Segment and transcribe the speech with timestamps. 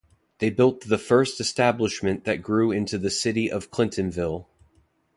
[0.39, 4.47] They built the first establishment that grew into the city of Clintonville.